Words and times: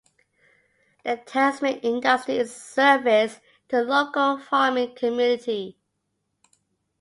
The 1.05 1.17
town's 1.17 1.61
main 1.61 1.77
industry 1.81 2.37
is 2.37 2.55
service 2.55 3.35
to 3.69 3.75
the 3.75 3.83
local 3.83 4.39
farming 4.39 4.95
community. 4.95 5.77